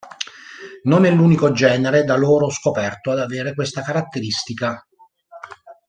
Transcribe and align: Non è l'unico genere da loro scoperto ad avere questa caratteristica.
Non 0.85 1.05
è 1.05 1.11
l'unico 1.11 1.51
genere 1.51 2.03
da 2.03 2.15
loro 2.17 2.49
scoperto 2.49 3.11
ad 3.11 3.19
avere 3.19 3.53
questa 3.53 3.83
caratteristica. 3.83 4.83